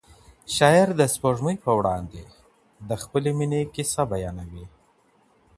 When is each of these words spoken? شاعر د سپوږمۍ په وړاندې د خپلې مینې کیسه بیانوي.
شاعر 0.55 0.87
د 0.99 1.01
سپوږمۍ 1.13 1.55
په 1.65 1.71
وړاندې 1.79 2.21
د 2.89 2.91
خپلې 3.03 3.31
مینې 3.37 3.61
کیسه 3.73 4.01
بیانوي. 4.11 4.65